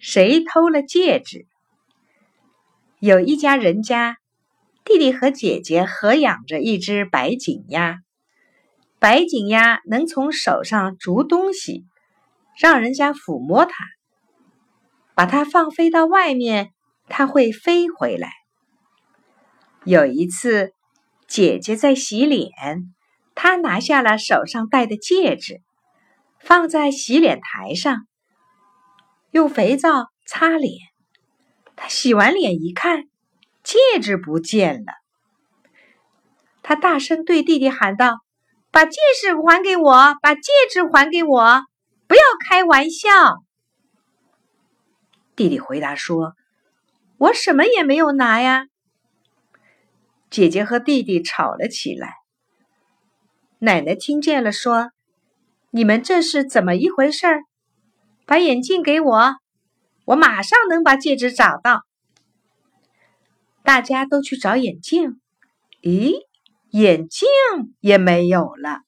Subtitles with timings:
[0.00, 1.46] 谁偷了戒指？
[3.00, 4.16] 有一家人家，
[4.82, 7.98] 弟弟和姐姐合养着一只白颈鸭。
[8.98, 11.84] 白颈鸭能从手上啄东西，
[12.58, 13.72] 让人家抚摸它。
[15.14, 16.70] 把它放飞到外面，
[17.10, 18.30] 它会飞回来。
[19.84, 20.72] 有一次，
[21.28, 22.50] 姐姐在洗脸，
[23.34, 25.60] 她拿下了手上戴的戒指，
[26.38, 28.06] 放在洗脸台上，
[29.30, 30.78] 用肥皂擦脸。
[31.76, 33.04] 他洗完脸一看，
[33.62, 34.92] 戒指不见了。
[36.62, 38.18] 他大声对弟弟喊道
[38.70, 40.14] ：“把戒指还给我！
[40.20, 41.62] 把戒指还给我！
[42.06, 43.08] 不要开玩笑！”
[45.34, 46.34] 弟弟回答说
[47.16, 48.66] ：“我什么也没有拿呀。”
[50.28, 52.14] 姐姐和弟弟吵了起来。
[53.58, 54.90] 奶奶听见了，说
[55.70, 57.26] ：“你们这是怎么一回事？
[58.30, 59.34] 把眼镜给我，
[60.04, 61.84] 我马上能把戒指找到。”
[63.64, 65.20] 大家都去找眼镜，
[65.82, 66.12] 咦，
[66.70, 67.28] 眼镜
[67.80, 68.82] 也没有了。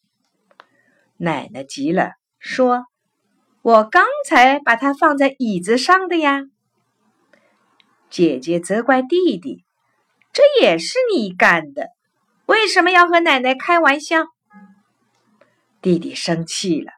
[1.16, 2.84] 奶奶急了，说
[3.62, 6.44] ：“我刚才把它放在椅子上的呀。”
[8.08, 9.64] 姐姐责怪弟弟。
[10.32, 11.88] 这也是你干的，
[12.46, 14.24] 为什么要和奶奶开玩笑？
[15.80, 16.92] 弟弟生气了，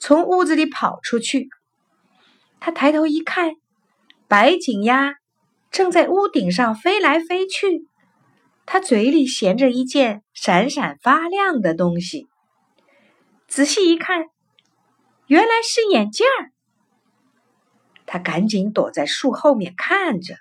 [0.00, 1.48] 从屋子里跑出去。
[2.58, 3.52] 他抬头一看，
[4.26, 5.14] 白颈鸭
[5.70, 7.86] 正在屋顶上飞来飞去，
[8.66, 12.26] 它嘴里衔着一件闪闪发亮的东西。
[13.46, 14.24] 仔细一看，
[15.26, 16.50] 原来是眼镜儿。
[18.06, 20.34] 他赶紧躲在树后面看着。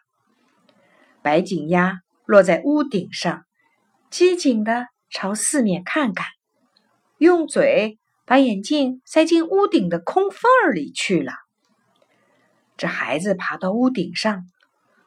[1.22, 3.44] 白颈鸭落在屋顶上，
[4.10, 6.26] 机警的朝四面看看，
[7.18, 7.99] 用嘴
[8.30, 10.42] 把眼镜塞进屋顶的空缝
[10.76, 11.34] 里去了。
[12.78, 14.44] 这孩子爬到屋顶上，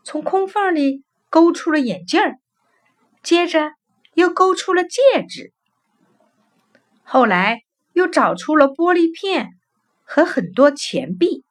[0.03, 2.41] 从空缝里勾出了眼镜儿，
[3.23, 3.75] 接着
[4.15, 5.53] 又勾出了戒指，
[7.05, 7.63] 后来
[7.93, 9.51] 又找出了玻璃片
[10.03, 11.45] 和很多钱币。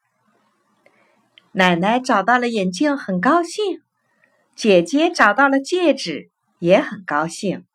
[1.53, 3.82] 奶奶找到了眼镜，很高兴。
[4.58, 7.66] 姐姐找到了戒指，也很高兴。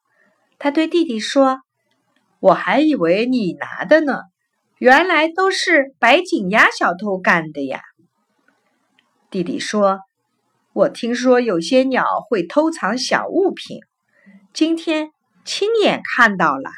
[0.58, 1.62] 她对弟弟说
[2.46, 4.20] ：“我还以为你拿的呢，
[4.78, 7.80] 原来都是白颈鸭小偷干的呀。”
[9.30, 9.98] 弟弟说
[10.72, 13.80] ：“我听说有些鸟会偷藏小物品，
[14.52, 15.10] 今天
[15.44, 16.70] 亲眼看到了。”